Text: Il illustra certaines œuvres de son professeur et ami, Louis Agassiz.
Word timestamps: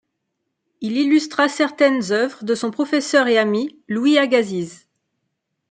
Il 0.81 0.97
illustra 0.97 1.47
certaines 1.47 2.11
œuvres 2.11 2.43
de 2.43 2.55
son 2.55 2.71
professeur 2.71 3.27
et 3.27 3.37
ami, 3.37 3.77
Louis 3.87 4.17
Agassiz. 4.17 4.87